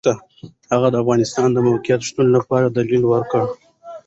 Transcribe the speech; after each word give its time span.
هغه 0.73 0.87
د 0.91 0.95
افغانستان 1.03 1.47
د 1.53 1.57
موقت 1.67 1.99
شتون 2.07 2.27
لپاره 2.37 2.67
دلیل 2.77 3.03
ورکړ. 3.07 3.43